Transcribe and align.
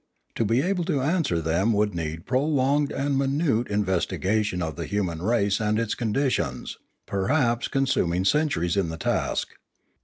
To 0.33 0.43
be 0.43 0.63
able 0.63 0.83
to 0.85 0.99
answer 1.03 1.39
them 1.41 1.73
would 1.73 1.93
need 1.93 2.25
prolonged 2.25 2.91
and 2.91 3.19
minute 3.19 3.67
in 3.67 3.85
vestigation 3.85 4.59
of 4.59 4.75
the 4.75 4.87
human 4.87 5.21
race 5.21 5.59
and 5.59 5.77
its 5.77 5.93
conditions, 5.93 6.79
per 7.05 7.27
haps 7.27 7.67
consuming 7.67 8.25
centuries 8.25 8.75
in 8.75 8.89
the 8.89 8.97
task. 8.97 9.49